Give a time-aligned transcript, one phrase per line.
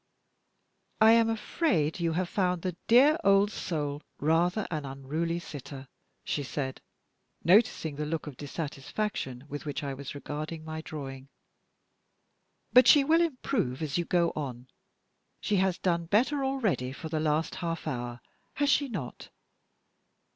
[0.99, 5.87] "I am afraid you have found the dear old soul rather an unruly sitter,"
[6.23, 6.81] she said,
[7.43, 11.29] noticing the look of dissatisfaction with which I was regarding my drawing.
[12.73, 14.69] "But she will improve as you go on.
[15.39, 18.21] She has done better already for the last half hour,
[18.55, 19.29] has she not?"